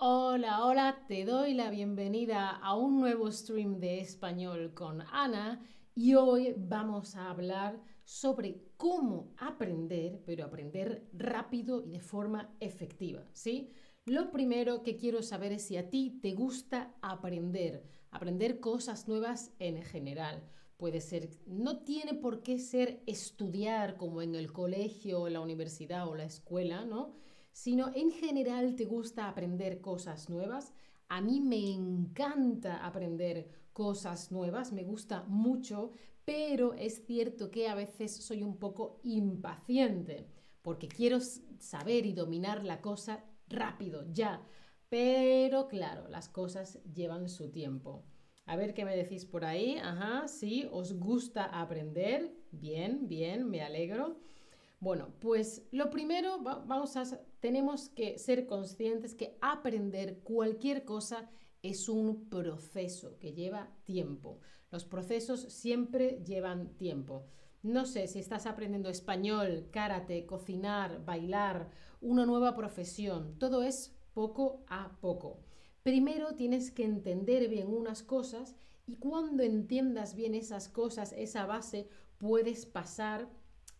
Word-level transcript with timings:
Hola, 0.00 0.64
hola, 0.64 1.04
te 1.08 1.24
doy 1.24 1.54
la 1.54 1.70
bienvenida 1.70 2.50
a 2.50 2.76
un 2.76 3.00
nuevo 3.00 3.32
stream 3.32 3.80
de 3.80 3.98
español 3.98 4.72
con 4.72 5.02
Ana 5.10 5.60
y 5.92 6.14
hoy 6.14 6.54
vamos 6.56 7.16
a 7.16 7.28
hablar 7.28 7.82
sobre 8.04 8.62
cómo 8.76 9.34
aprender, 9.38 10.22
pero 10.24 10.44
aprender 10.44 11.08
rápido 11.12 11.82
y 11.84 11.90
de 11.90 11.98
forma 11.98 12.54
efectiva, 12.60 13.24
¿sí? 13.32 13.72
Lo 14.04 14.30
primero 14.30 14.84
que 14.84 14.96
quiero 14.96 15.20
saber 15.20 15.50
es 15.50 15.62
si 15.62 15.76
a 15.76 15.90
ti 15.90 16.20
te 16.22 16.32
gusta 16.32 16.94
aprender, 17.02 17.82
aprender 18.12 18.60
cosas 18.60 19.08
nuevas 19.08 19.52
en 19.58 19.82
general. 19.82 20.48
Puede 20.76 21.00
ser, 21.00 21.28
no 21.44 21.80
tiene 21.80 22.14
por 22.14 22.44
qué 22.44 22.60
ser 22.60 23.02
estudiar 23.08 23.96
como 23.96 24.22
en 24.22 24.36
el 24.36 24.52
colegio, 24.52 25.28
la 25.28 25.40
universidad 25.40 26.06
o 26.06 26.14
la 26.14 26.22
escuela, 26.22 26.84
¿no? 26.84 27.16
Sino 27.58 27.90
en 27.92 28.12
general 28.12 28.76
te 28.76 28.84
gusta 28.84 29.28
aprender 29.28 29.80
cosas 29.80 30.30
nuevas. 30.30 30.72
A 31.08 31.20
mí 31.20 31.40
me 31.40 31.58
encanta 31.72 32.86
aprender 32.86 33.48
cosas 33.72 34.30
nuevas, 34.30 34.72
me 34.72 34.84
gusta 34.84 35.24
mucho, 35.24 35.90
pero 36.24 36.74
es 36.74 37.04
cierto 37.04 37.50
que 37.50 37.68
a 37.68 37.74
veces 37.74 38.14
soy 38.14 38.44
un 38.44 38.58
poco 38.58 39.00
impaciente 39.02 40.28
porque 40.62 40.86
quiero 40.86 41.18
saber 41.58 42.06
y 42.06 42.12
dominar 42.12 42.64
la 42.64 42.80
cosa 42.80 43.24
rápido, 43.48 44.04
ya. 44.12 44.40
Pero 44.88 45.66
claro, 45.66 46.06
las 46.06 46.28
cosas 46.28 46.78
llevan 46.94 47.28
su 47.28 47.50
tiempo. 47.50 48.04
A 48.46 48.54
ver 48.54 48.72
qué 48.72 48.84
me 48.84 48.96
decís 48.96 49.24
por 49.24 49.44
ahí. 49.44 49.78
Ajá, 49.78 50.28
sí, 50.28 50.68
os 50.70 50.92
gusta 50.92 51.46
aprender. 51.46 52.32
Bien, 52.52 53.08
bien, 53.08 53.50
me 53.50 53.62
alegro. 53.62 54.20
Bueno, 54.80 55.08
pues 55.20 55.66
lo 55.72 55.90
primero, 55.90 56.38
vamos 56.40 56.96
a, 56.96 57.04
tenemos 57.40 57.88
que 57.88 58.16
ser 58.18 58.46
conscientes 58.46 59.14
que 59.14 59.36
aprender 59.40 60.20
cualquier 60.20 60.84
cosa 60.84 61.28
es 61.62 61.88
un 61.88 62.28
proceso 62.28 63.18
que 63.18 63.32
lleva 63.32 63.72
tiempo. 63.84 64.38
Los 64.70 64.84
procesos 64.84 65.40
siempre 65.40 66.22
llevan 66.24 66.76
tiempo. 66.76 67.26
No 67.62 67.86
sé 67.86 68.06
si 68.06 68.20
estás 68.20 68.46
aprendiendo 68.46 68.88
español, 68.88 69.68
karate, 69.72 70.26
cocinar, 70.26 71.04
bailar, 71.04 71.70
una 72.00 72.24
nueva 72.24 72.54
profesión. 72.54 73.36
Todo 73.38 73.64
es 73.64 73.96
poco 74.14 74.64
a 74.68 74.96
poco. 75.00 75.40
Primero 75.82 76.36
tienes 76.36 76.70
que 76.70 76.84
entender 76.84 77.48
bien 77.48 77.68
unas 77.68 78.04
cosas 78.04 78.54
y 78.86 78.96
cuando 78.96 79.42
entiendas 79.42 80.14
bien 80.14 80.36
esas 80.36 80.68
cosas, 80.68 81.12
esa 81.12 81.46
base, 81.46 81.88
puedes 82.18 82.64
pasar 82.64 83.28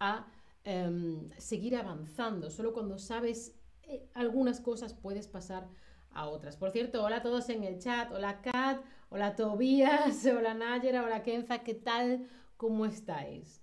a 0.01 0.27
Em, 0.71 1.31
seguir 1.39 1.75
avanzando. 1.77 2.51
Solo 2.51 2.75
cuando 2.75 2.99
sabes 2.99 3.59
eh, 3.85 4.07
algunas 4.13 4.61
cosas 4.61 4.93
puedes 4.93 5.27
pasar 5.27 5.67
a 6.11 6.29
otras. 6.29 6.59
Por 6.59 6.71
cierto, 6.73 7.03
hola 7.03 7.17
a 7.17 7.23
todos 7.23 7.49
en 7.49 7.65
el 7.65 7.79
chat. 7.79 8.13
Hola 8.13 8.43
Kat, 8.43 8.85
hola 9.09 9.35
Tobías, 9.35 10.27
hola 10.37 10.53
Nayera, 10.53 11.05
hola 11.05 11.23
Kenza, 11.23 11.61
¿qué 11.61 11.73
tal? 11.73 12.29
¿Cómo 12.59 12.85
estáis? 12.85 13.63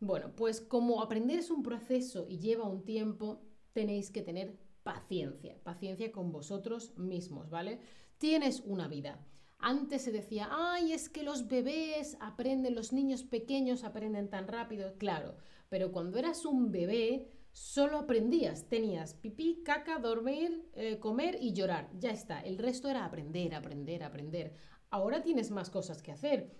Bueno, 0.00 0.32
pues 0.34 0.60
como 0.60 1.02
aprender 1.02 1.38
es 1.38 1.52
un 1.52 1.62
proceso 1.62 2.26
y 2.28 2.40
lleva 2.40 2.64
un 2.64 2.84
tiempo, 2.84 3.40
tenéis 3.72 4.10
que 4.10 4.22
tener 4.22 4.58
paciencia, 4.82 5.56
paciencia 5.62 6.10
con 6.10 6.32
vosotros 6.32 6.98
mismos, 6.98 7.48
¿vale? 7.48 7.78
Tienes 8.18 8.58
una 8.66 8.88
vida. 8.88 9.24
Antes 9.62 10.02
se 10.02 10.12
decía, 10.12 10.48
ay, 10.50 10.92
es 10.92 11.08
que 11.08 11.22
los 11.22 11.46
bebés 11.46 12.16
aprenden, 12.20 12.74
los 12.74 12.92
niños 12.92 13.24
pequeños 13.24 13.84
aprenden 13.84 14.30
tan 14.30 14.48
rápido. 14.48 14.94
Claro, 14.98 15.36
pero 15.68 15.92
cuando 15.92 16.18
eras 16.18 16.46
un 16.46 16.72
bebé, 16.72 17.28
solo 17.52 17.98
aprendías, 17.98 18.68
tenías 18.68 19.14
pipí, 19.14 19.62
caca, 19.64 19.98
dormir, 19.98 20.70
eh, 20.74 20.98
comer 20.98 21.36
y 21.40 21.52
llorar. 21.52 21.90
Ya 21.98 22.10
está, 22.10 22.40
el 22.40 22.56
resto 22.56 22.88
era 22.88 23.04
aprender, 23.04 23.54
aprender, 23.54 24.02
aprender. 24.02 24.54
Ahora 24.88 25.22
tienes 25.22 25.50
más 25.50 25.68
cosas 25.68 26.02
que 26.02 26.12
hacer. 26.12 26.56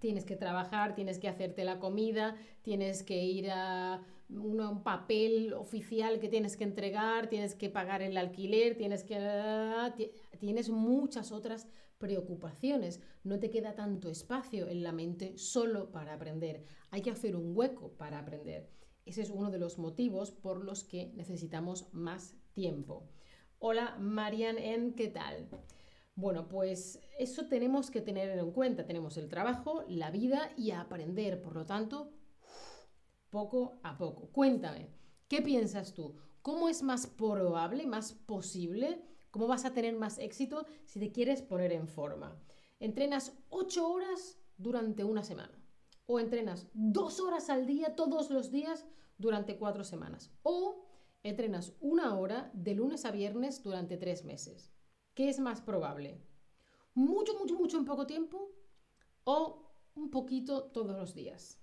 Tienes 0.00 0.24
que 0.24 0.34
trabajar, 0.34 0.96
tienes 0.96 1.20
que 1.20 1.28
hacerte 1.28 1.62
la 1.64 1.78
comida, 1.78 2.34
tienes 2.62 3.04
que 3.04 3.22
ir 3.22 3.50
a 3.52 4.02
un 4.28 4.82
papel 4.82 5.52
oficial 5.52 6.18
que 6.18 6.28
tienes 6.28 6.56
que 6.56 6.64
entregar, 6.64 7.28
tienes 7.28 7.54
que 7.54 7.68
pagar 7.68 8.02
el 8.02 8.16
alquiler, 8.16 8.76
tienes 8.76 9.04
que... 9.04 9.16
Tienes 10.40 10.70
muchas 10.70 11.30
otras 11.30 11.68
preocupaciones, 12.02 13.00
no 13.22 13.38
te 13.38 13.48
queda 13.48 13.76
tanto 13.76 14.10
espacio 14.10 14.66
en 14.66 14.82
la 14.82 14.90
mente 14.90 15.38
solo 15.38 15.92
para 15.92 16.14
aprender. 16.14 16.64
Hay 16.90 17.00
que 17.00 17.12
hacer 17.12 17.36
un 17.36 17.56
hueco 17.56 17.92
para 17.92 18.18
aprender. 18.18 18.68
Ese 19.06 19.22
es 19.22 19.30
uno 19.30 19.52
de 19.52 19.60
los 19.60 19.78
motivos 19.78 20.32
por 20.32 20.64
los 20.64 20.82
que 20.82 21.12
necesitamos 21.14 21.94
más 21.94 22.34
tiempo. 22.54 23.08
Hola, 23.60 23.96
Marian 24.00 24.94
¿qué 24.94 25.08
tal? 25.14 25.48
Bueno, 26.16 26.48
pues 26.48 26.98
eso 27.20 27.46
tenemos 27.46 27.88
que 27.92 28.00
tener 28.00 28.36
en 28.36 28.50
cuenta. 28.50 28.84
Tenemos 28.84 29.16
el 29.16 29.28
trabajo, 29.28 29.84
la 29.86 30.10
vida 30.10 30.50
y 30.56 30.72
aprender. 30.72 31.40
Por 31.40 31.54
lo 31.54 31.66
tanto, 31.66 32.10
poco 33.30 33.78
a 33.84 33.96
poco. 33.96 34.26
Cuéntame, 34.32 34.90
¿qué 35.28 35.40
piensas 35.40 35.94
tú? 35.94 36.16
¿Cómo 36.42 36.68
es 36.68 36.82
más 36.82 37.06
probable, 37.06 37.86
más 37.86 38.12
posible 38.12 39.04
¿Cómo 39.32 39.46
vas 39.46 39.64
a 39.64 39.72
tener 39.72 39.96
más 39.96 40.18
éxito 40.18 40.66
si 40.84 41.00
te 41.00 41.10
quieres 41.10 41.40
poner 41.40 41.72
en 41.72 41.88
forma? 41.88 42.38
Entrenas 42.80 43.32
8 43.48 43.90
horas 43.90 44.38
durante 44.58 45.04
una 45.04 45.24
semana. 45.24 45.58
O 46.04 46.20
entrenas 46.20 46.68
2 46.74 47.20
horas 47.20 47.48
al 47.48 47.66
día 47.66 47.96
todos 47.96 48.30
los 48.30 48.50
días 48.50 48.84
durante 49.16 49.56
4 49.56 49.84
semanas. 49.84 50.30
O 50.42 50.86
entrenas 51.22 51.72
una 51.80 52.14
hora 52.18 52.50
de 52.52 52.74
lunes 52.74 53.06
a 53.06 53.10
viernes 53.10 53.62
durante 53.62 53.96
3 53.96 54.26
meses. 54.26 54.70
¿Qué 55.14 55.30
es 55.30 55.40
más 55.40 55.62
probable? 55.62 56.20
¿Mucho, 56.92 57.32
mucho, 57.38 57.54
mucho 57.54 57.78
en 57.78 57.86
poco 57.86 58.06
tiempo? 58.06 58.50
¿O 59.24 59.72
un 59.94 60.10
poquito 60.10 60.64
todos 60.64 60.94
los 60.94 61.14
días? 61.14 61.61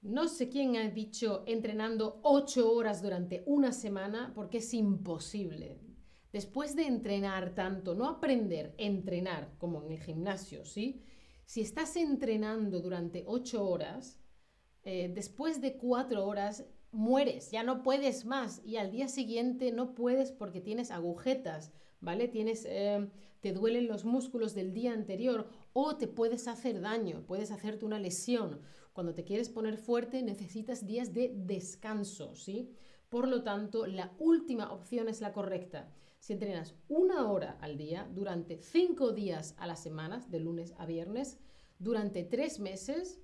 No 0.00 0.28
sé 0.28 0.48
quién 0.48 0.76
ha 0.76 0.88
dicho 0.88 1.42
entrenando 1.46 2.20
ocho 2.22 2.72
horas 2.72 3.02
durante 3.02 3.42
una 3.46 3.72
semana 3.72 4.32
porque 4.34 4.58
es 4.58 4.72
imposible. 4.72 5.80
Después 6.32 6.76
de 6.76 6.86
entrenar 6.86 7.54
tanto, 7.54 7.94
no 7.94 8.08
aprender, 8.08 8.74
entrenar 8.78 9.56
como 9.58 9.82
en 9.82 9.92
el 9.92 10.00
gimnasio, 10.00 10.64
¿sí? 10.64 11.02
Si 11.46 11.62
estás 11.62 11.96
entrenando 11.96 12.80
durante 12.80 13.24
ocho 13.26 13.66
horas, 13.66 14.20
eh, 14.84 15.10
después 15.12 15.60
de 15.60 15.76
cuatro 15.76 16.26
horas 16.26 16.66
mueres, 16.92 17.50
ya 17.50 17.62
no 17.62 17.82
puedes 17.82 18.24
más 18.24 18.62
y 18.64 18.76
al 18.76 18.90
día 18.90 19.08
siguiente 19.08 19.72
no 19.72 19.94
puedes 19.94 20.30
porque 20.30 20.60
tienes 20.60 20.90
agujetas, 20.90 21.72
¿vale? 22.00 22.28
Tienes, 22.28 22.66
eh, 22.68 23.08
te 23.40 23.52
duelen 23.52 23.88
los 23.88 24.04
músculos 24.04 24.54
del 24.54 24.72
día 24.72 24.92
anterior 24.92 25.48
o 25.72 25.96
te 25.96 26.06
puedes 26.08 26.46
hacer 26.48 26.80
daño, 26.80 27.24
puedes 27.26 27.50
hacerte 27.50 27.84
una 27.84 27.98
lesión. 27.98 28.60
Cuando 28.98 29.14
te 29.14 29.22
quieres 29.22 29.48
poner 29.48 29.76
fuerte 29.76 30.24
necesitas 30.24 30.84
días 30.84 31.14
de 31.14 31.32
descanso, 31.32 32.34
¿sí? 32.34 32.74
Por 33.08 33.28
lo 33.28 33.44
tanto, 33.44 33.86
la 33.86 34.12
última 34.18 34.72
opción 34.72 35.08
es 35.08 35.20
la 35.20 35.32
correcta. 35.32 35.94
Si 36.18 36.32
entrenas 36.32 36.74
una 36.88 37.30
hora 37.30 37.58
al 37.60 37.78
día 37.78 38.10
durante 38.12 38.60
cinco 38.60 39.12
días 39.12 39.54
a 39.56 39.68
las 39.68 39.80
semanas, 39.80 40.32
de 40.32 40.40
lunes 40.40 40.74
a 40.78 40.84
viernes, 40.84 41.38
durante 41.78 42.24
tres 42.24 42.58
meses, 42.58 43.20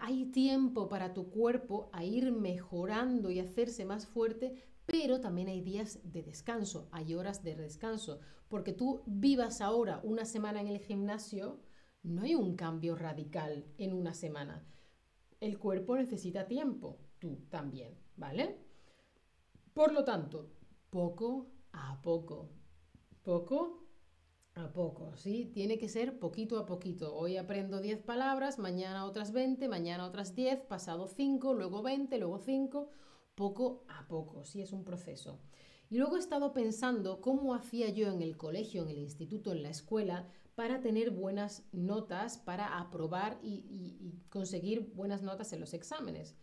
hay 0.00 0.32
tiempo 0.32 0.88
para 0.88 1.14
tu 1.14 1.30
cuerpo 1.30 1.90
a 1.92 2.02
ir 2.02 2.32
mejorando 2.32 3.30
y 3.30 3.38
hacerse 3.38 3.84
más 3.84 4.04
fuerte, 4.04 4.64
pero 4.84 5.20
también 5.20 5.46
hay 5.46 5.60
días 5.60 6.00
de 6.02 6.24
descanso, 6.24 6.88
hay 6.90 7.14
horas 7.14 7.44
de 7.44 7.54
descanso, 7.54 8.18
porque 8.48 8.72
tú 8.72 9.04
vivas 9.06 9.60
ahora 9.60 10.00
una 10.02 10.24
semana 10.24 10.60
en 10.60 10.66
el 10.66 10.80
gimnasio, 10.80 11.60
no 12.02 12.22
hay 12.22 12.34
un 12.34 12.56
cambio 12.56 12.96
radical 12.96 13.64
en 13.78 13.92
una 13.92 14.12
semana 14.12 14.66
el 15.40 15.58
cuerpo 15.58 15.96
necesita 15.96 16.46
tiempo, 16.46 16.98
tú 17.18 17.46
también, 17.48 17.96
¿vale? 18.16 18.58
Por 19.72 19.92
lo 19.92 20.04
tanto, 20.04 20.50
poco 20.90 21.46
a 21.72 22.00
poco, 22.02 22.50
poco 23.22 23.84
a 24.54 24.72
poco, 24.72 25.16
¿sí? 25.16 25.50
Tiene 25.54 25.78
que 25.78 25.88
ser 25.88 26.18
poquito 26.18 26.58
a 26.58 26.66
poquito. 26.66 27.14
Hoy 27.14 27.36
aprendo 27.36 27.80
10 27.80 28.02
palabras, 28.02 28.58
mañana 28.58 29.04
otras 29.04 29.32
20, 29.32 29.68
mañana 29.68 30.06
otras 30.06 30.34
10, 30.34 30.62
pasado 30.62 31.06
5, 31.06 31.54
luego 31.54 31.82
20, 31.82 32.18
luego 32.18 32.38
5, 32.38 32.90
poco 33.36 33.84
a 33.88 34.08
poco, 34.08 34.44
sí 34.44 34.60
es 34.60 34.72
un 34.72 34.84
proceso. 34.84 35.38
Y 35.90 35.98
luego 35.98 36.16
he 36.16 36.18
estado 36.18 36.52
pensando 36.52 37.20
cómo 37.20 37.54
hacía 37.54 37.88
yo 37.88 38.08
en 38.08 38.20
el 38.20 38.36
colegio, 38.36 38.82
en 38.82 38.88
el 38.88 38.98
instituto, 38.98 39.52
en 39.52 39.62
la 39.62 39.70
escuela, 39.70 40.28
para 40.58 40.80
tener 40.80 41.12
buenas 41.12 41.62
notas, 41.70 42.36
para 42.36 42.80
aprobar 42.80 43.38
y, 43.44 44.16
conseguir 44.28 44.92
buenas 44.92 45.22
notas 45.22 45.52
en 45.52 45.60
los 45.60 45.72
exámenes. 45.72 46.34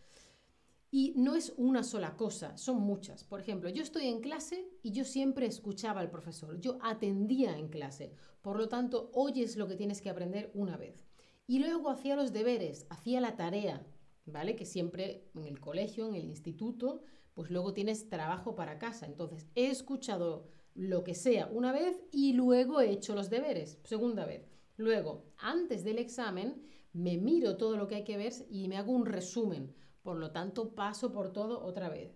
Y 0.90 1.12
no 1.18 1.36
es 1.36 1.52
una 1.58 1.82
sola 1.82 2.16
cosa, 2.16 2.56
son 2.56 2.78
muchas. 2.78 3.24
Por 3.24 3.40
ejemplo, 3.40 3.68
yo 3.68 3.82
estoy 3.82 4.06
en 4.06 4.22
clase 4.22 4.70
y 4.82 4.92
yo 4.92 5.04
siempre 5.04 5.44
escuchaba 5.44 6.00
al 6.00 6.08
profesor, 6.08 6.58
yo 6.58 6.78
atendía 6.80 7.58
en 7.58 7.68
clase, 7.68 8.14
por 8.40 8.56
lo 8.56 8.70
tanto, 8.70 9.10
oyes 9.12 9.58
lo 9.58 9.68
que 9.68 9.76
tienes 9.76 10.00
que 10.00 10.08
aprender 10.08 10.50
una 10.54 10.78
vez. 10.78 11.04
Y 11.46 11.58
luego 11.58 11.90
hacía 11.90 12.16
los 12.16 12.32
deberes, 12.32 12.86
hacía 12.88 13.20
la 13.20 13.36
tarea, 13.36 13.86
¿vale? 14.24 14.56
Que 14.56 14.64
siempre 14.64 15.28
en 15.34 15.44
el 15.44 15.60
colegio, 15.60 16.08
en 16.08 16.14
el 16.14 16.24
instituto, 16.24 17.02
pues 17.34 17.50
luego 17.50 17.74
tienes 17.74 18.08
trabajo 18.08 18.54
para 18.54 18.78
casa. 18.78 19.04
Entonces, 19.04 19.46
he 19.54 19.66
escuchado 19.66 20.48
lo 20.76 21.02
que 21.02 21.14
sea 21.14 21.48
una 21.50 21.72
vez 21.72 22.00
y 22.12 22.34
luego 22.34 22.80
he 22.80 22.90
hecho 22.90 23.14
los 23.14 23.30
deberes, 23.30 23.80
segunda 23.84 24.26
vez. 24.26 24.46
Luego, 24.76 25.24
antes 25.38 25.84
del 25.84 25.98
examen, 25.98 26.62
me 26.92 27.16
miro 27.16 27.56
todo 27.56 27.76
lo 27.76 27.88
que 27.88 27.96
hay 27.96 28.04
que 28.04 28.16
ver 28.16 28.32
y 28.50 28.68
me 28.68 28.76
hago 28.76 28.92
un 28.92 29.06
resumen. 29.06 29.74
Por 30.02 30.18
lo 30.18 30.30
tanto, 30.30 30.74
paso 30.74 31.12
por 31.12 31.32
todo 31.32 31.64
otra 31.64 31.88
vez. 31.88 32.14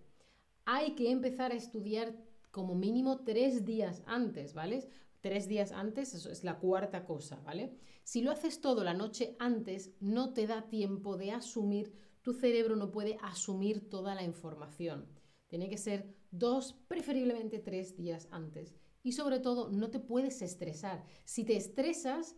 Hay 0.64 0.94
que 0.94 1.10
empezar 1.10 1.52
a 1.52 1.56
estudiar 1.56 2.14
como 2.50 2.74
mínimo 2.74 3.24
tres 3.24 3.64
días 3.64 4.02
antes, 4.06 4.54
¿vale? 4.54 4.88
Tres 5.20 5.48
días 5.48 5.72
antes, 5.72 6.14
eso 6.14 6.30
es 6.30 6.44
la 6.44 6.58
cuarta 6.58 7.04
cosa, 7.04 7.40
¿vale? 7.40 7.78
Si 8.04 8.22
lo 8.22 8.30
haces 8.30 8.60
todo 8.60 8.84
la 8.84 8.94
noche 8.94 9.36
antes, 9.38 9.92
no 10.00 10.32
te 10.32 10.46
da 10.46 10.68
tiempo 10.68 11.16
de 11.16 11.32
asumir, 11.32 11.92
tu 12.22 12.32
cerebro 12.32 12.76
no 12.76 12.90
puede 12.90 13.18
asumir 13.22 13.88
toda 13.88 14.14
la 14.14 14.22
información. 14.22 15.06
Tiene 15.46 15.68
que 15.68 15.78
ser 15.78 16.14
dos, 16.30 16.74
preferiblemente 16.88 17.58
tres 17.58 17.96
días 17.96 18.28
antes. 18.30 18.74
Y 19.02 19.12
sobre 19.12 19.40
todo, 19.40 19.70
no 19.70 19.90
te 19.90 20.00
puedes 20.00 20.42
estresar. 20.42 21.04
Si 21.24 21.44
te 21.44 21.56
estresas, 21.56 22.36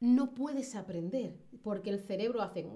no 0.00 0.34
puedes 0.34 0.74
aprender, 0.74 1.38
porque 1.62 1.90
el 1.90 2.00
cerebro 2.00 2.42
hace 2.42 2.66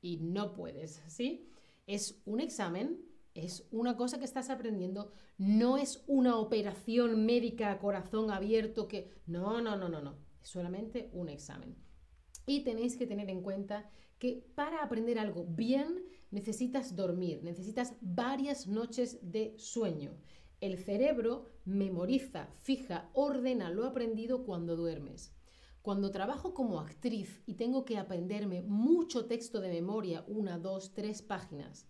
y 0.00 0.18
no 0.18 0.52
puedes, 0.54 1.02
¿sí? 1.08 1.48
Es 1.86 2.22
un 2.24 2.40
examen, 2.40 3.00
es 3.34 3.66
una 3.70 3.96
cosa 3.96 4.18
que 4.18 4.24
estás 4.24 4.50
aprendiendo, 4.50 5.12
no 5.36 5.78
es 5.78 6.04
una 6.06 6.36
operación 6.36 7.26
médica 7.26 7.70
a 7.70 7.78
corazón 7.78 8.30
abierto 8.30 8.88
que... 8.88 9.10
No, 9.26 9.60
no, 9.60 9.76
no, 9.76 9.88
no, 9.88 10.00
no, 10.00 10.16
es 10.40 10.48
solamente 10.48 11.10
un 11.12 11.28
examen. 11.28 11.76
Y 12.46 12.64
tenéis 12.64 12.96
que 12.96 13.06
tener 13.06 13.28
en 13.30 13.42
cuenta 13.42 13.90
que 14.18 14.46
para 14.54 14.82
aprender 14.82 15.18
algo 15.18 15.44
bien 15.44 16.04
necesitas 16.32 16.96
dormir, 16.96 17.44
necesitas 17.44 17.94
varias 18.00 18.66
noches 18.66 19.18
de 19.22 19.54
sueño. 19.58 20.16
El 20.60 20.78
cerebro 20.78 21.52
memoriza, 21.64 22.48
fija, 22.62 23.10
ordena 23.14 23.70
lo 23.70 23.84
aprendido 23.84 24.44
cuando 24.44 24.74
duermes. 24.74 25.32
Cuando 25.82 26.10
trabajo 26.10 26.54
como 26.54 26.80
actriz 26.80 27.42
y 27.46 27.54
tengo 27.54 27.84
que 27.84 27.98
aprenderme 27.98 28.62
mucho 28.62 29.26
texto 29.26 29.60
de 29.60 29.68
memoria, 29.68 30.24
una, 30.28 30.58
dos, 30.58 30.92
tres 30.94 31.22
páginas, 31.22 31.88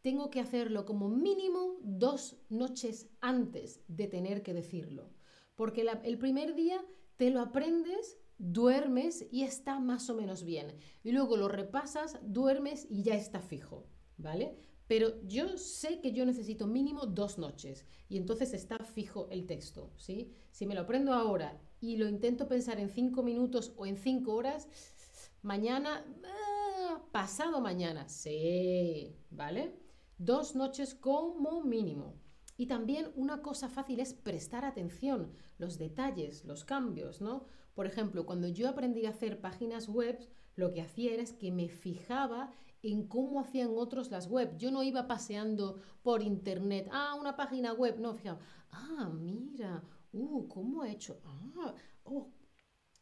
tengo 0.00 0.30
que 0.30 0.40
hacerlo 0.40 0.84
como 0.84 1.08
mínimo 1.08 1.78
dos 1.82 2.36
noches 2.48 3.08
antes 3.20 3.82
de 3.88 4.06
tener 4.06 4.42
que 4.42 4.54
decirlo. 4.54 5.10
Porque 5.56 5.86
el 6.04 6.18
primer 6.18 6.54
día 6.54 6.84
te 7.16 7.30
lo 7.30 7.40
aprendes, 7.40 8.18
duermes 8.38 9.26
y 9.30 9.42
está 9.42 9.78
más 9.80 10.10
o 10.10 10.14
menos 10.14 10.44
bien. 10.44 10.76
Y 11.02 11.12
luego 11.12 11.36
lo 11.36 11.48
repasas, 11.48 12.18
duermes 12.22 12.86
y 12.90 13.02
ya 13.02 13.14
está 13.14 13.40
fijo, 13.40 13.86
¿vale? 14.16 14.56
Pero 14.86 15.22
yo 15.26 15.56
sé 15.56 16.00
que 16.00 16.12
yo 16.12 16.26
necesito 16.26 16.66
mínimo 16.66 17.06
dos 17.06 17.38
noches 17.38 17.86
y 18.08 18.18
entonces 18.18 18.52
está 18.52 18.78
fijo 18.84 19.28
el 19.30 19.46
texto, 19.46 19.92
¿sí? 19.96 20.30
Si 20.50 20.66
me 20.66 20.74
lo 20.74 20.82
aprendo 20.82 21.14
ahora 21.14 21.58
y 21.80 21.96
lo 21.96 22.08
intento 22.08 22.48
pensar 22.48 22.78
en 22.78 22.90
cinco 22.90 23.22
minutos 23.22 23.72
o 23.76 23.86
en 23.86 23.96
cinco 23.96 24.34
horas, 24.34 24.68
mañana, 25.42 26.04
ah, 26.24 27.02
pasado 27.12 27.60
mañana, 27.60 28.08
sí, 28.08 29.16
¿vale? 29.30 29.78
Dos 30.18 30.54
noches 30.54 30.94
como 30.94 31.62
mínimo. 31.62 32.20
Y 32.56 32.66
también 32.66 33.10
una 33.16 33.42
cosa 33.42 33.68
fácil 33.68 34.00
es 34.00 34.14
prestar 34.14 34.64
atención, 34.64 35.32
los 35.58 35.78
detalles, 35.78 36.44
los 36.44 36.64
cambios, 36.64 37.20
¿no? 37.20 37.46
Por 37.74 37.86
ejemplo, 37.86 38.24
cuando 38.24 38.48
yo 38.48 38.68
aprendí 38.68 39.06
a 39.06 39.10
hacer 39.10 39.40
páginas 39.40 39.88
web, 39.88 40.18
lo 40.56 40.72
que 40.72 40.82
hacía 40.82 41.12
era 41.12 41.24
que 41.38 41.50
me 41.50 41.68
fijaba 41.68 42.52
en 42.82 43.08
cómo 43.08 43.40
hacían 43.40 43.70
otros 43.74 44.10
las 44.10 44.28
web. 44.28 44.56
Yo 44.58 44.70
no 44.70 44.82
iba 44.82 45.06
paseando 45.06 45.80
por 46.02 46.22
internet, 46.22 46.88
ah, 46.92 47.16
una 47.18 47.34
página 47.36 47.72
web, 47.72 47.98
no, 47.98 48.14
fijaba, 48.14 48.40
ah, 48.70 49.10
mira, 49.12 49.82
uh, 50.12 50.46
¿cómo 50.48 50.84
he 50.84 50.92
hecho? 50.92 51.20
Ah, 51.24 51.74
oh, 52.04 52.30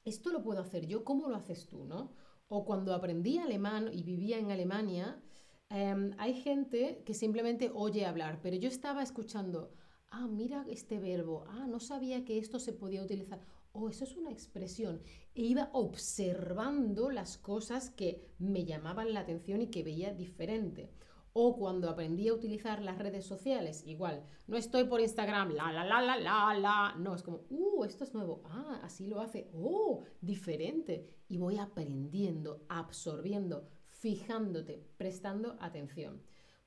esto 0.05 0.31
lo 0.31 0.43
puedo 0.43 0.61
hacer 0.61 0.87
yo, 0.87 1.05
¿cómo 1.05 1.29
lo 1.29 1.37
haces 1.37 1.67
tú, 1.67 1.85
no? 1.85 2.13
O 2.49 2.65
cuando 2.65 2.95
aprendí 2.95 3.39
alemán 3.39 3.91
y 3.93 4.03
vivía 4.03 4.39
en 4.39 4.51
Alemania, 4.51 5.21
em, 5.69 6.13
hay 6.19 6.35
gente 6.35 7.03
que 7.05 7.15
simplemente 7.15 7.71
oye 7.75 8.07
hablar, 8.07 8.41
pero 8.43 8.57
yo 8.57 8.69
estaba 8.69 9.03
escuchando, 9.03 9.73
ah, 10.11 10.29
mira 10.29 10.65
este 10.69 10.99
verbo, 10.99 11.45
ah, 11.49 11.67
no 11.67 11.81
sabía 11.81 12.25
que 12.25 12.39
esto 12.39 12.59
se 12.59 12.73
podía 12.73 13.03
utilizar 13.03 13.41
oh, 13.73 13.89
eso 13.89 14.05
es 14.05 14.17
una 14.17 14.31
expresión. 14.31 15.01
E 15.35 15.43
iba 15.43 15.71
observando 15.73 17.11
las 17.11 17.39
cosas 17.39 17.91
que 17.91 18.27
me 18.39 18.65
llamaban 18.65 19.13
la 19.13 19.21
atención 19.21 19.63
y 19.63 19.69
que 19.69 19.83
veía 19.83 20.13
diferente. 20.15 20.91
O 21.35 21.57
cuando 21.57 21.89
aprendí 21.89 22.29
a 22.29 22.35
utilizar 22.35 22.83
las 22.83 22.99
redes 22.99 23.25
sociales, 23.25 23.85
igual, 23.87 24.23
no 24.47 24.59
estoy 24.59 24.85
por 24.85 25.01
Instagram, 25.01 25.53
la, 25.53 25.73
la, 25.73 25.83
la, 25.83 26.03
la, 26.03 26.19
la, 26.19 26.55
la, 26.59 26.95
no, 26.99 27.15
es 27.15 27.23
como, 27.23 27.47
uh, 27.49 27.85
esto 27.85 28.05
es 28.05 28.13
nuevo, 28.13 28.43
ah, 28.45 28.81
así 28.83 29.07
lo 29.07 29.21
hace, 29.21 29.49
oh, 29.55 30.03
diferente. 30.21 31.09
Y 31.29 31.39
voy 31.39 31.57
aprendiendo, 31.57 32.67
absorbiendo, 32.69 33.67
fijándote, 33.89 34.85
prestando 34.99 35.57
atención. 35.59 36.21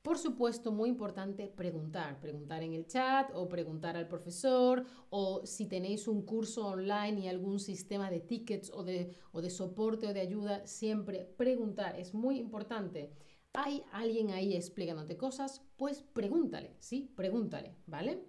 Por 0.05 0.19
supuesto, 0.19 0.71
muy 0.71 0.89
importante 0.89 1.47
preguntar, 1.47 2.19
preguntar 2.19 2.61
en 2.61 2.73
el 2.73 2.85
chat 2.85 3.31
o 3.33 3.49
preguntar 3.49 3.97
al 3.97 4.07
profesor 4.07 4.85
o 5.09 5.43
si 5.47 5.65
tenéis 5.65 6.07
un 6.07 6.21
curso 6.21 6.67
online 6.67 7.21
y 7.21 7.27
algún 7.27 7.59
sistema 7.59 8.11
de 8.11 8.19
tickets 8.19 8.69
o 8.71 8.83
de, 8.83 9.17
soporte 9.49 10.05
o 10.05 10.13
de 10.13 10.19
ayuda, 10.19 10.67
siempre 10.67 11.25
preguntar, 11.37 11.99
es 11.99 12.13
muy 12.13 12.37
importante. 12.37 13.09
¿Hay 13.53 13.81
alguien 13.91 14.29
ahí 14.29 14.55
explicándote 14.55 15.17
cosas? 15.17 15.63
Pues 15.75 16.03
pregúntale, 16.13 16.75
¿sí? 16.77 17.11
Pregúntale, 17.15 17.73
¿vale? 17.87 18.23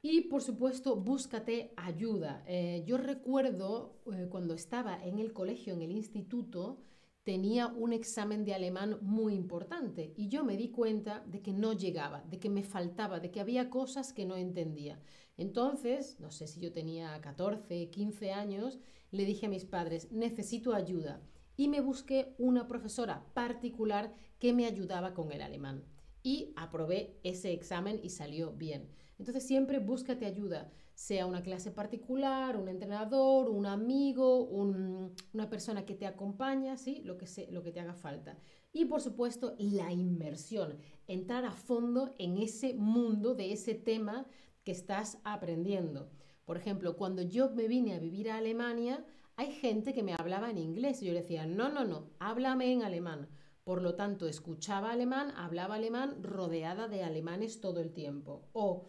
Y 0.00 0.22
por 0.22 0.40
supuesto, 0.40 0.96
búscate 0.96 1.74
ayuda. 1.76 2.42
Eh, 2.46 2.82
yo 2.86 2.96
recuerdo 2.96 4.00
eh, 4.10 4.26
cuando 4.30 4.54
estaba 4.54 5.04
en 5.04 5.18
el 5.18 5.34
colegio, 5.34 5.74
en 5.74 5.82
el 5.82 5.92
instituto, 5.92 6.78
tenía 7.26 7.66
un 7.66 7.92
examen 7.92 8.44
de 8.44 8.54
alemán 8.54 8.98
muy 9.02 9.34
importante 9.34 10.14
y 10.16 10.28
yo 10.28 10.44
me 10.44 10.56
di 10.56 10.68
cuenta 10.68 11.24
de 11.26 11.42
que 11.42 11.52
no 11.52 11.72
llegaba, 11.72 12.22
de 12.22 12.38
que 12.38 12.48
me 12.48 12.62
faltaba, 12.62 13.18
de 13.18 13.32
que 13.32 13.40
había 13.40 13.68
cosas 13.68 14.12
que 14.12 14.24
no 14.24 14.36
entendía. 14.36 15.00
Entonces, 15.36 16.20
no 16.20 16.30
sé 16.30 16.46
si 16.46 16.60
yo 16.60 16.70
tenía 16.70 17.20
14, 17.20 17.90
15 17.90 18.30
años, 18.30 18.78
le 19.10 19.24
dije 19.24 19.46
a 19.46 19.48
mis 19.48 19.64
padres, 19.64 20.12
necesito 20.12 20.72
ayuda 20.72 21.20
y 21.56 21.66
me 21.66 21.80
busqué 21.80 22.36
una 22.38 22.68
profesora 22.68 23.26
particular 23.34 24.14
que 24.38 24.52
me 24.52 24.64
ayudaba 24.64 25.12
con 25.12 25.32
el 25.32 25.42
alemán. 25.42 25.82
Y 26.22 26.52
aprobé 26.54 27.18
ese 27.24 27.52
examen 27.52 27.98
y 28.04 28.10
salió 28.10 28.52
bien. 28.52 28.88
Entonces 29.18 29.44
siempre 29.44 29.80
búscate 29.80 30.26
ayuda 30.26 30.70
sea 30.96 31.26
una 31.26 31.42
clase 31.42 31.70
particular, 31.70 32.56
un 32.56 32.70
entrenador, 32.70 33.50
un 33.50 33.66
amigo, 33.66 34.44
una 34.44 35.50
persona 35.50 35.84
que 35.84 35.94
te 35.94 36.06
acompaña, 36.06 36.78
¿sí? 36.78 37.02
lo, 37.04 37.18
que 37.18 37.26
lo 37.50 37.62
que 37.62 37.70
te 37.70 37.80
haga 37.80 37.92
falta. 37.92 38.38
Y 38.72 38.86
por 38.86 39.02
supuesto, 39.02 39.54
la 39.58 39.92
inmersión, 39.92 40.78
entrar 41.06 41.44
a 41.44 41.52
fondo 41.52 42.14
en 42.18 42.38
ese 42.38 42.72
mundo 42.72 43.34
de 43.34 43.52
ese 43.52 43.74
tema 43.74 44.26
que 44.64 44.72
estás 44.72 45.18
aprendiendo. 45.22 46.08
Por 46.46 46.56
ejemplo, 46.56 46.96
cuando 46.96 47.20
yo 47.20 47.50
me 47.50 47.68
vine 47.68 47.94
a 47.94 47.98
vivir 47.98 48.30
a 48.30 48.38
Alemania, 48.38 49.04
hay 49.36 49.52
gente 49.52 49.92
que 49.92 50.02
me 50.02 50.14
hablaba 50.14 50.48
en 50.48 50.56
inglés 50.56 51.02
y 51.02 51.06
yo 51.06 51.12
le 51.12 51.20
decía, 51.20 51.44
no, 51.44 51.68
no, 51.68 51.84
no, 51.84 52.08
háblame 52.20 52.72
en 52.72 52.82
alemán. 52.82 53.28
Por 53.64 53.82
lo 53.82 53.96
tanto, 53.96 54.28
escuchaba 54.28 54.92
alemán, 54.92 55.30
hablaba 55.36 55.74
alemán, 55.74 56.22
rodeada 56.22 56.88
de 56.88 57.02
alemanes 57.02 57.60
todo 57.60 57.80
el 57.80 57.92
tiempo. 57.92 58.48
O 58.54 58.86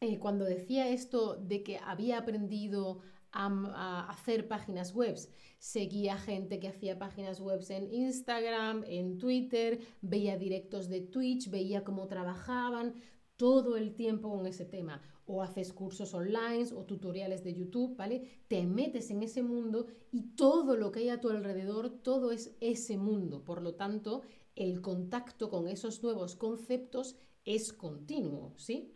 eh, 0.00 0.18
cuando 0.18 0.44
decía 0.44 0.88
esto 0.88 1.36
de 1.36 1.62
que 1.62 1.78
había 1.78 2.18
aprendido 2.18 3.00
a, 3.32 4.10
hacer 4.10 4.46
páginas 4.46 4.94
web, 4.94 5.16
seguía 5.58 6.18
gente 6.18 6.60
que 6.60 6.68
hacía 6.68 6.98
páginas 6.98 7.40
web 7.40 7.60
en 7.70 7.92
Instagram, 7.92 8.84
en 8.86 9.18
Twitter, 9.18 9.80
veía 10.02 10.36
directos 10.36 10.88
de 10.88 11.00
Twitch, 11.00 11.50
veía 11.50 11.82
cómo 11.84 12.06
trabajaban 12.08 12.94
todo 13.36 13.76
el 13.76 13.94
tiempo 13.94 14.30
con 14.30 14.46
ese 14.46 14.64
tema. 14.64 15.02
O 15.26 15.42
haces 15.42 15.72
cursos 15.72 16.14
online 16.14 16.72
o 16.74 16.84
tutoriales 16.84 17.42
de 17.42 17.54
YouTube, 17.54 17.96
¿vale? 17.96 18.42
Te 18.48 18.64
metes 18.66 19.10
en 19.10 19.22
ese 19.22 19.42
mundo 19.42 19.86
y 20.12 20.34
todo 20.36 20.76
lo 20.76 20.92
que 20.92 21.00
hay 21.00 21.08
a 21.08 21.20
tu 21.20 21.30
alrededor, 21.30 21.90
todo 21.90 22.32
es 22.32 22.56
ese 22.60 22.96
mundo. 22.96 23.42
Por 23.44 23.60
lo 23.60 23.74
tanto, 23.74 24.22
el 24.54 24.80
contacto 24.80 25.50
con 25.50 25.68
esos 25.68 26.02
nuevos 26.02 26.36
conceptos 26.36 27.16
es 27.44 27.72
continuo, 27.72 28.54
¿sí? 28.56 28.95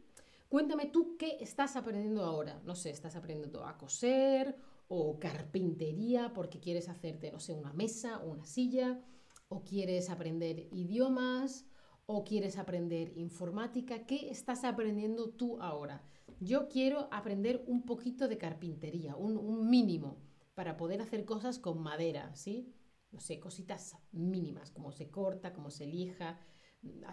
Cuéntame 0.51 0.87
tú 0.87 1.17
qué 1.17 1.37
estás 1.39 1.77
aprendiendo 1.77 2.25
ahora. 2.25 2.61
No 2.65 2.75
sé, 2.75 2.91
estás 2.91 3.15
aprendiendo 3.15 3.65
a 3.65 3.79
coser 3.79 4.57
o 4.89 5.17
carpintería 5.21 6.33
porque 6.35 6.59
quieres 6.59 6.89
hacerte, 6.89 7.31
no 7.31 7.39
sé, 7.39 7.55
una 7.55 7.73
mesa 7.73 8.19
o 8.19 8.33
una 8.33 8.45
silla, 8.45 9.01
o 9.49 9.63
quieres 9.63 10.11
aprender 10.11 10.67
idiomas, 10.73 11.67
o 12.07 12.25
quieres 12.25 12.59
aprender 12.59 13.13
informática. 13.17 14.07
¿Qué 14.07 14.29
estás 14.29 14.65
aprendiendo 14.65 15.31
tú 15.31 15.63
ahora? 15.63 16.03
Yo 16.41 16.69
quiero 16.69 17.09
aprender 17.13 17.63
un 17.69 17.85
poquito 17.85 18.27
de 18.27 18.37
carpintería, 18.37 19.15
un, 19.15 19.37
un 19.37 19.71
mínimo, 19.71 20.19
para 20.55 20.77
poder 20.77 21.01
hacer 21.01 21.25
cosas 21.25 21.61
con 21.61 21.81
madera, 21.81 22.35
¿sí? 22.35 22.75
No 23.13 23.21
sé, 23.21 23.39
cositas 23.39 23.97
mínimas, 24.11 24.73
como 24.73 24.91
se 24.91 25.11
corta, 25.13 25.53
cómo 25.53 25.71
se 25.71 25.87
lija, 25.87 26.41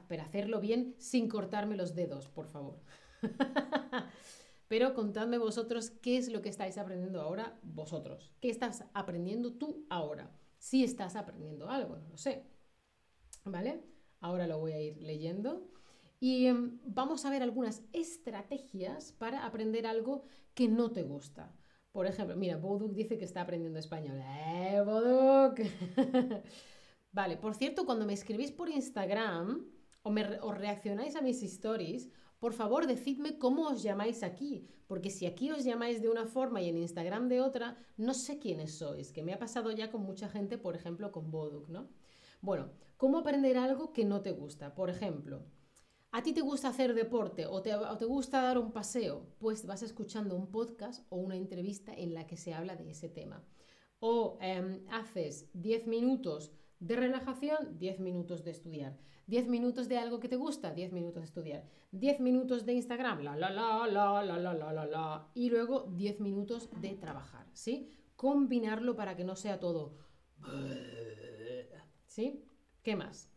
Pero 0.08 0.24
hacerlo 0.24 0.60
bien 0.60 0.96
sin 0.98 1.28
cortarme 1.28 1.76
los 1.78 1.94
dedos, 1.94 2.30
por 2.30 2.48
favor. 2.48 2.82
Pero 4.68 4.94
contadme 4.94 5.38
vosotros 5.38 5.90
qué 5.90 6.18
es 6.18 6.30
lo 6.32 6.42
que 6.42 6.50
estáis 6.50 6.78
aprendiendo 6.78 7.22
ahora 7.22 7.58
vosotros. 7.64 8.34
¿Qué 8.42 8.50
estás 8.50 8.84
aprendiendo 8.94 9.54
tú 9.54 9.86
ahora? 9.90 10.32
Si 10.58 10.84
estás 10.84 11.16
aprendiendo 11.16 11.70
algo, 11.70 11.98
no 11.98 12.10
lo 12.10 12.18
sé. 12.18 12.44
¿Vale? 13.46 13.84
Ahora 14.20 14.48
lo 14.48 14.60
voy 14.60 14.74
a 14.74 14.82
ir 14.82 14.98
leyendo. 15.02 15.70
Y 16.20 16.48
em, 16.48 16.80
vamos 16.84 17.26
a 17.26 17.30
ver 17.30 17.44
algunas 17.44 17.84
estrategias 17.94 19.14
para 19.14 19.46
aprender 19.46 19.86
algo 19.86 20.24
que 20.54 20.68
no 20.68 20.92
te 20.92 21.04
gusta. 21.04 21.56
Por 21.92 22.06
ejemplo, 22.08 22.36
mira, 22.36 22.58
Boduk 22.58 22.94
dice 22.94 23.18
que 23.18 23.26
está 23.26 23.42
aprendiendo 23.42 23.80
español. 23.80 24.20
¡Eh, 24.22 24.82
Boduk! 24.86 25.60
vale, 27.12 27.38
por 27.38 27.56
cierto, 27.56 27.86
cuando 27.86 28.06
me 28.06 28.14
escribís 28.14 28.52
por 28.52 28.70
Instagram 28.70 29.66
o, 30.02 30.12
me, 30.12 30.40
o 30.42 30.52
reaccionáis 30.52 31.16
a 31.16 31.22
mis 31.22 31.42
stories, 31.44 32.10
por 32.40 32.54
favor 32.54 32.88
decidme 32.88 33.38
cómo 33.38 33.68
os 33.68 33.84
llamáis 33.84 34.24
aquí, 34.24 34.68
porque 34.88 35.10
si 35.10 35.26
aquí 35.26 35.52
os 35.52 35.64
llamáis 35.64 36.02
de 36.02 36.10
una 36.10 36.26
forma 36.26 36.62
y 36.62 36.70
en 36.70 36.78
Instagram 36.78 37.28
de 37.30 37.42
otra, 37.42 37.78
no 37.98 38.14
sé 38.14 38.40
quiénes 38.40 38.78
sois, 38.78 39.12
que 39.12 39.24
me 39.24 39.34
ha 39.34 39.40
pasado 39.40 39.72
ya 39.72 39.92
con 39.92 40.02
mucha 40.02 40.30
gente, 40.30 40.58
por 40.58 40.76
ejemplo, 40.76 41.12
con 41.12 41.32
Boduk, 41.32 41.68
¿no? 41.70 41.90
Bueno, 42.42 42.72
¿cómo 42.98 43.18
aprender 43.18 43.58
algo 43.58 43.92
que 43.92 44.06
no 44.06 44.22
te 44.22 44.32
gusta? 44.32 44.76
Por 44.76 44.90
ejemplo, 44.90 45.44
¿A 46.12 46.24
ti 46.24 46.34
te 46.34 46.42
gusta 46.42 46.70
hacer 46.70 46.94
deporte 46.94 47.46
o 47.46 47.62
te, 47.62 48.06
gusta 48.06 48.42
dar 48.42 48.58
un 48.58 48.72
paseo? 48.72 49.28
Pues 49.40 49.66
vas 49.66 49.84
escuchando 49.84 50.36
un 50.36 50.50
podcast 50.50 51.06
o 51.10 51.18
una 51.18 51.36
entrevista 51.36 51.94
en 51.94 52.14
la 52.14 52.26
que 52.26 52.38
se 52.38 52.54
habla 52.54 52.76
de 52.76 52.90
ese 52.90 53.10
tema. 53.10 53.44
O 54.00 54.38
em, 54.42 54.86
haces 54.90 55.50
10 55.54 55.86
minutos 55.86 56.52
de 56.80 56.96
relajación, 56.96 57.78
10 57.78 58.00
minutos 58.00 58.44
de 58.44 58.52
estudiar. 58.52 58.98
10 59.28 59.48
minutos 59.48 59.90
de 59.90 59.98
algo 59.98 60.20
que 60.20 60.30
te 60.30 60.38
gusta, 60.38 60.74
10 60.74 60.94
minutos 60.94 61.22
de 61.22 61.26
estudiar. 61.26 61.66
10 61.92 62.20
minutos 62.22 62.66
de 62.66 62.74
Instagram, 62.74 63.22
la 63.22 63.36
la 63.36 63.50
la 63.50 63.88
la 63.88 64.24
la 64.24 64.38
la 64.38 64.74
la 64.74 64.86
la. 64.86 65.28
Y 65.34 65.50
luego 65.50 65.90
10 65.92 66.22
minutos 66.22 66.70
de 66.80 66.96
trabajar, 66.96 67.46
¿sí? 67.54 67.90
Combinarlo 68.16 68.96
para 68.96 69.16
que 69.16 69.26
no 69.26 69.36
sea 69.36 69.60
todo. 69.60 69.98
¿Sí? 72.06 72.44
¿Qué 72.82 72.96
más? 72.96 73.30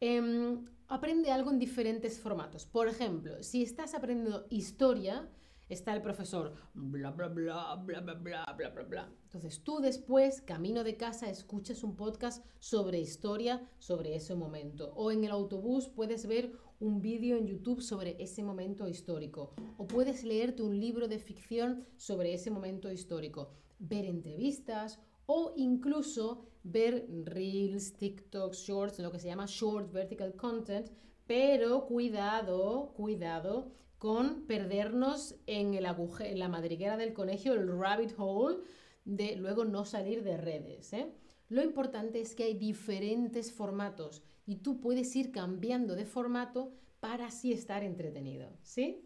Em, 0.00 0.64
aprende 0.88 1.30
algo 1.30 1.50
en 1.50 1.58
diferentes 1.58 2.18
formatos. 2.18 2.66
Por 2.66 2.88
ejemplo, 2.88 3.42
si 3.42 3.62
estás 3.62 3.94
aprendiendo 3.94 4.46
historia, 4.50 5.30
está 5.70 5.94
el 5.94 6.02
profesor 6.02 6.52
bla 6.74 7.10
bla 7.12 7.28
bla 7.28 7.76
bla 7.76 8.00
bla 8.02 8.14
bla 8.14 8.54
bla 8.56 8.68
bla 8.68 8.82
bla. 8.82 9.12
Entonces 9.24 9.62
tú 9.62 9.78
después, 9.78 10.42
camino 10.42 10.84
de 10.84 10.96
casa, 10.96 11.30
escuchas 11.30 11.82
un 11.84 11.96
podcast 11.96 12.44
sobre 12.58 12.98
historia, 12.98 13.66
sobre 13.78 14.14
ese 14.16 14.34
momento. 14.34 14.92
O 14.96 15.10
en 15.12 15.24
el 15.24 15.30
autobús 15.30 15.88
puedes 15.88 16.26
ver 16.26 16.52
un 16.80 17.00
vídeo 17.00 17.36
en 17.36 17.46
YouTube 17.46 17.80
sobre 17.80 18.16
ese 18.22 18.42
momento 18.42 18.88
histórico. 18.88 19.54
O 19.78 19.86
puedes 19.86 20.24
leerte 20.24 20.62
un 20.62 20.78
libro 20.78 21.08
de 21.08 21.18
ficción 21.18 21.86
sobre 21.96 22.34
ese 22.34 22.50
momento 22.50 22.90
histórico. 22.90 23.52
Ver 23.78 24.04
entrevistas 24.04 24.98
o 25.26 25.52
incluso 25.56 26.46
ver 26.64 27.06
reels, 27.24 27.92
TikToks, 27.96 28.58
shorts, 28.58 28.98
lo 28.98 29.12
que 29.12 29.20
se 29.20 29.28
llama 29.28 29.46
short 29.46 29.92
vertical 29.92 30.34
content, 30.34 30.88
pero 31.26 31.86
cuidado, 31.86 32.92
cuidado 32.96 33.70
con 34.00 34.46
perdernos 34.46 35.36
en, 35.46 35.74
el 35.74 35.84
en 35.84 36.38
la 36.38 36.48
madriguera 36.48 36.96
del 36.96 37.12
colegio, 37.12 37.52
el 37.52 37.68
rabbit 37.78 38.14
hole, 38.16 38.56
de 39.04 39.36
luego 39.36 39.66
no 39.66 39.84
salir 39.84 40.24
de 40.24 40.38
redes. 40.38 40.94
¿eh? 40.94 41.12
Lo 41.50 41.62
importante 41.62 42.18
es 42.18 42.34
que 42.34 42.44
hay 42.44 42.54
diferentes 42.54 43.52
formatos 43.52 44.22
y 44.46 44.56
tú 44.56 44.80
puedes 44.80 45.14
ir 45.16 45.32
cambiando 45.32 45.96
de 45.96 46.06
formato 46.06 46.72
para 46.98 47.26
así 47.26 47.52
estar 47.52 47.84
entretenido, 47.84 48.48
¿sí? 48.62 49.04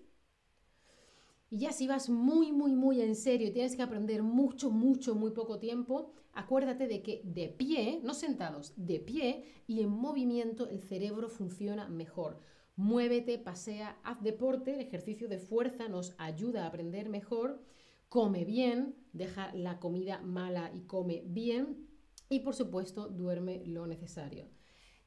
Y 1.50 1.58
ya 1.58 1.72
si 1.72 1.88
vas 1.88 2.08
muy, 2.08 2.52
muy, 2.52 2.72
muy 2.76 3.02
en 3.02 3.16
serio 3.16 3.48
y 3.48 3.52
tienes 3.52 3.74
que 3.74 3.82
aprender 3.82 4.22
mucho, 4.22 4.70
mucho, 4.70 5.16
muy 5.16 5.32
poco 5.32 5.58
tiempo, 5.58 6.12
acuérdate 6.34 6.86
de 6.86 7.02
que 7.02 7.20
de 7.24 7.48
pie, 7.48 8.00
no 8.04 8.14
sentados, 8.14 8.72
de 8.76 9.00
pie 9.00 9.44
y 9.66 9.80
en 9.80 9.90
movimiento 9.90 10.68
el 10.68 10.80
cerebro 10.80 11.28
funciona 11.28 11.88
mejor. 11.88 12.38
Muévete, 12.76 13.38
pasea, 13.38 14.00
haz 14.02 14.20
deporte, 14.20 14.74
el 14.74 14.80
ejercicio 14.80 15.28
de 15.28 15.38
fuerza 15.38 15.88
nos 15.88 16.14
ayuda 16.18 16.64
a 16.64 16.66
aprender 16.66 17.08
mejor, 17.08 17.62
come 18.08 18.44
bien, 18.44 18.96
deja 19.12 19.54
la 19.54 19.78
comida 19.78 20.20
mala 20.20 20.72
y 20.74 20.80
come 20.82 21.22
bien 21.24 21.88
y 22.28 22.40
por 22.40 22.54
supuesto 22.56 23.08
duerme 23.08 23.62
lo 23.64 23.86
necesario. 23.86 24.48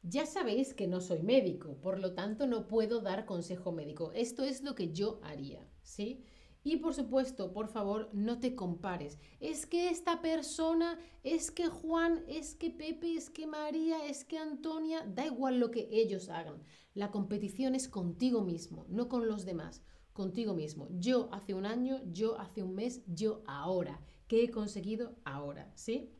Ya 0.01 0.25
sabéis 0.25 0.74
que 0.74 0.88
no 0.88 1.01
soy 1.01 1.24
médico, 1.24 1.81
por 1.81 2.00
lo 2.00 2.13
tanto 2.13 2.47
no 2.47 2.67
puedo 2.67 3.01
dar 3.01 3.25
consejo 3.25 3.74
médico. 3.74 4.13
Esto 4.13 4.45
es 4.45 4.63
lo 4.63 4.74
que 4.74 4.93
yo 4.93 5.19
haría, 5.21 5.67
¿sí? 5.81 6.24
Y 6.67 6.75
por 6.75 6.93
supuesto, 6.93 7.53
por 7.53 7.69
favor, 7.69 8.09
no 8.12 8.39
te 8.39 8.53
compares. 8.53 9.19
Es 9.39 9.65
que 9.65 9.88
esta 9.88 10.21
persona, 10.21 11.00
es 11.24 11.50
que 11.50 11.67
Juan, 11.67 12.25
es 12.27 12.55
que 12.55 12.71
Pepe, 12.71 13.13
es 13.13 13.29
que 13.29 13.47
María, 13.47 14.05
es 14.05 14.25
que 14.25 14.38
Antonia, 14.38 15.05
da 15.07 15.25
igual 15.25 15.62
lo 15.62 15.71
que 15.71 15.88
ellos 15.89 16.27
hagan. 16.27 16.62
La 16.93 17.09
competición 17.09 17.74
es 17.74 17.88
contigo 17.88 18.41
mismo, 18.41 18.86
no 18.89 19.07
con 19.07 19.29
los 19.29 19.45
demás, 19.45 19.81
contigo 20.12 20.53
mismo. 20.53 20.89
Yo 21.00 21.29
hace 21.31 21.53
un 21.53 21.65
año, 21.65 22.01
yo 22.12 22.38
hace 22.38 22.63
un 22.63 22.75
mes, 22.75 23.01
yo 23.07 23.43
ahora. 23.47 24.01
¿Qué 24.27 24.43
he 24.43 24.51
conseguido 24.51 25.15
ahora? 25.24 25.71
¿Sí? 25.74 26.12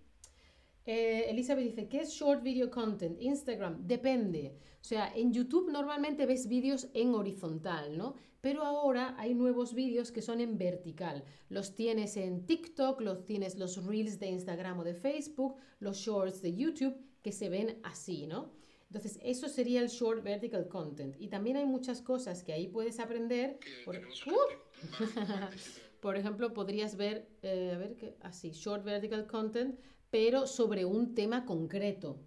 Eh, 0.86 1.26
Elizabeth 1.30 1.66
dice, 1.66 1.90
¿qué 1.90 2.00
es 2.00 2.12
short 2.12 2.42
video 2.42 2.72
content? 2.72 3.22
Instagram, 3.22 3.86
depende. 3.86 4.58
O 4.80 4.86
sea, 4.86 5.14
en 5.14 5.34
YouTube 5.34 5.70
normalmente 5.70 6.26
ves 6.26 6.48
vídeos 6.48 6.88
en 6.94 7.14
horizontal, 7.14 7.98
¿no? 7.98 8.16
Pero 8.48 8.64
ahora 8.64 9.14
hay 9.18 9.34
nuevos 9.34 9.74
vídeos 9.74 10.10
que 10.10 10.22
son 10.22 10.40
en 10.40 10.58
vertical. 10.58 11.26
Los 11.50 11.76
tienes 11.76 12.16
en 12.16 12.46
TikTok, 12.46 13.02
los 13.02 13.26
tienes 13.26 13.58
los 13.58 13.86
reels 13.86 14.20
de 14.20 14.28
Instagram 14.28 14.80
o 14.80 14.86
de 14.86 14.94
Facebook, 14.94 15.58
los 15.82 15.98
shorts 15.98 16.42
de 16.42 16.56
YouTube 16.56 16.96
que 17.22 17.34
se 17.34 17.50
ven 17.50 17.78
así, 17.84 18.26
¿no? 18.26 18.54
Entonces, 18.86 19.20
eso 19.22 19.50
sería 19.50 19.82
el 19.82 19.90
short 19.90 20.24
vertical 20.24 20.70
content. 20.70 21.18
Y 21.20 21.28
también 21.28 21.58
hay 21.58 21.66
muchas 21.66 22.02
cosas 22.02 22.42
que 22.42 22.54
ahí 22.54 22.70
puedes 22.70 23.02
aprender. 23.02 23.60
Por, 23.84 24.00
por 26.00 26.16
ejemplo, 26.16 26.54
podrías 26.54 26.96
ver, 26.96 27.28
eh, 27.42 27.74
a 27.76 27.78
ver, 27.78 28.16
así, 28.22 28.52
short 28.52 28.86
vertical 28.86 29.28
content 29.28 29.78
pero 30.10 30.48
sobre 30.48 30.86
un 30.86 31.16
tema 31.16 31.46
concreto 31.46 32.18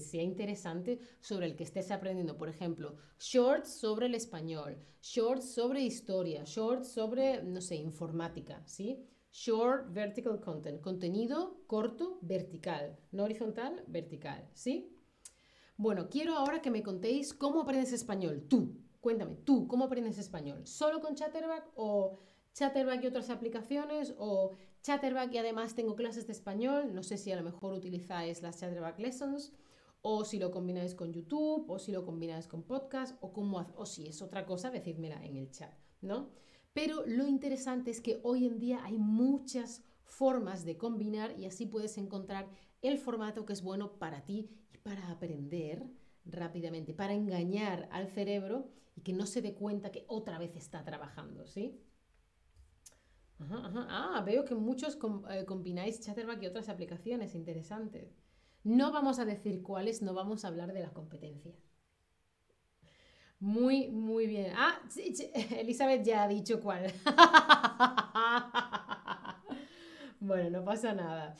sea 0.00 0.22
interesante 0.22 0.98
sobre 1.20 1.46
el 1.46 1.56
que 1.56 1.64
estés 1.64 1.90
aprendiendo. 1.90 2.36
Por 2.36 2.48
ejemplo, 2.48 2.96
shorts 3.18 3.70
sobre 3.70 4.06
el 4.06 4.14
español, 4.14 4.78
shorts 5.02 5.52
sobre 5.52 5.82
historia, 5.82 6.44
shorts 6.44 6.88
sobre, 6.88 7.42
no 7.42 7.60
sé, 7.60 7.76
informática, 7.76 8.62
¿sí? 8.66 9.04
Short 9.32 9.92
vertical 9.92 10.40
content, 10.40 10.80
contenido 10.80 11.60
corto, 11.66 12.18
vertical, 12.22 12.96
no 13.12 13.24
horizontal, 13.24 13.84
vertical, 13.86 14.48
¿sí? 14.54 14.96
Bueno, 15.76 16.08
quiero 16.08 16.34
ahora 16.34 16.62
que 16.62 16.70
me 16.70 16.82
contéis 16.82 17.34
cómo 17.34 17.60
aprendes 17.60 17.92
español, 17.92 18.46
tú. 18.48 18.80
Cuéntame, 19.00 19.36
tú, 19.36 19.68
¿cómo 19.68 19.84
aprendes 19.84 20.18
español? 20.18 20.66
¿Solo 20.66 21.00
con 21.00 21.14
Chatterback 21.14 21.70
o 21.76 22.18
Chatterback 22.54 23.04
y 23.04 23.06
otras 23.06 23.28
aplicaciones 23.28 24.14
o 24.18 24.52
Chatterback 24.82 25.32
y 25.34 25.38
además 25.38 25.74
tengo 25.74 25.94
clases 25.94 26.26
de 26.26 26.32
español, 26.32 26.94
no 26.94 27.02
sé 27.02 27.18
si 27.18 27.30
a 27.30 27.36
lo 27.36 27.42
mejor 27.42 27.74
utilizáis 27.74 28.40
las 28.40 28.58
Chatterback 28.58 28.98
Lessons 28.98 29.52
o 30.08 30.24
si 30.24 30.38
lo 30.38 30.52
combináis 30.52 30.94
con 30.94 31.12
YouTube 31.12 31.68
o 31.68 31.80
si 31.80 31.90
lo 31.90 32.04
combináis 32.04 32.46
con 32.46 32.62
podcast 32.62 33.18
o, 33.20 33.32
cómo, 33.32 33.66
o 33.74 33.86
si 33.86 34.06
es 34.06 34.22
otra 34.22 34.46
cosa, 34.46 34.70
decídmela 34.70 35.20
en 35.24 35.34
el 35.36 35.50
chat, 35.50 35.74
¿no? 36.00 36.30
Pero 36.72 37.04
lo 37.06 37.26
interesante 37.26 37.90
es 37.90 38.00
que 38.00 38.20
hoy 38.22 38.46
en 38.46 38.60
día 38.60 38.84
hay 38.84 38.98
muchas 38.98 39.82
formas 40.04 40.64
de 40.64 40.78
combinar 40.78 41.36
y 41.36 41.46
así 41.46 41.66
puedes 41.66 41.98
encontrar 41.98 42.48
el 42.82 42.98
formato 42.98 43.44
que 43.44 43.52
es 43.52 43.62
bueno 43.62 43.98
para 43.98 44.24
ti 44.24 44.48
y 44.72 44.78
para 44.78 45.10
aprender 45.10 45.84
rápidamente, 46.24 46.94
para 46.94 47.12
engañar 47.12 47.88
al 47.90 48.06
cerebro 48.06 48.68
y 48.94 49.00
que 49.00 49.12
no 49.12 49.26
se 49.26 49.42
dé 49.42 49.54
cuenta 49.54 49.90
que 49.90 50.04
otra 50.06 50.38
vez 50.38 50.54
está 50.54 50.84
trabajando, 50.84 51.48
¿sí? 51.48 51.80
Ah, 53.40 54.22
veo 54.24 54.44
que 54.44 54.54
muchos 54.54 54.96
eh, 55.30 55.44
combináis 55.44 56.00
Chatterback 56.00 56.44
y 56.44 56.46
otras 56.46 56.68
aplicaciones. 56.68 57.34
Interesante. 57.34 58.14
No 58.66 58.90
vamos 58.90 59.20
a 59.20 59.24
decir 59.24 59.62
cuáles, 59.62 60.02
no 60.02 60.12
vamos 60.12 60.44
a 60.44 60.48
hablar 60.48 60.72
de 60.72 60.80
la 60.80 60.92
competencia. 60.92 61.54
Muy, 63.38 63.86
muy 63.90 64.26
bien. 64.26 64.54
Ah, 64.56 64.80
Elizabeth 65.56 66.04
ya 66.04 66.24
ha 66.24 66.28
dicho 66.28 66.60
cuál. 66.60 66.92
bueno, 70.18 70.50
no 70.50 70.64
pasa 70.64 70.94
nada. 70.94 71.36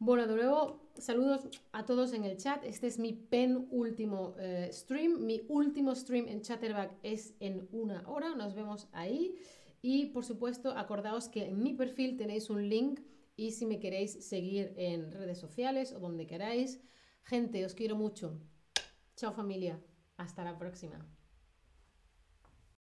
Bueno, 0.00 0.26
de 0.26 0.34
nuevo, 0.34 0.90
saludos 0.98 1.46
a 1.70 1.84
todos 1.84 2.12
en 2.12 2.24
el 2.24 2.38
chat. 2.38 2.64
Este 2.64 2.88
es 2.88 2.98
mi 2.98 3.12
penúltimo 3.12 4.34
eh, 4.40 4.68
stream. 4.72 5.24
Mi 5.24 5.46
último 5.48 5.94
stream 5.94 6.26
en 6.26 6.40
Chatterback 6.40 6.98
es 7.04 7.34
en 7.38 7.68
una 7.70 8.02
hora. 8.08 8.34
Nos 8.34 8.56
vemos 8.56 8.88
ahí. 8.90 9.36
Y 9.80 10.06
por 10.06 10.24
supuesto, 10.24 10.76
acordaos 10.76 11.28
que 11.28 11.46
en 11.46 11.62
mi 11.62 11.74
perfil 11.74 12.16
tenéis 12.16 12.50
un 12.50 12.68
link 12.68 12.98
y 13.36 13.52
si 13.52 13.66
me 13.66 13.80
queréis 13.80 14.24
seguir 14.26 14.74
en 14.76 15.12
redes 15.12 15.38
sociales 15.38 15.92
o 15.92 15.98
donde 15.98 16.26
queráis. 16.26 16.80
Gente, 17.22 17.64
os 17.64 17.74
quiero 17.74 17.96
mucho. 17.96 18.40
Chao 19.16 19.32
familia. 19.32 19.82
Hasta 20.16 20.44
la 20.44 20.58
próxima. 20.58 21.13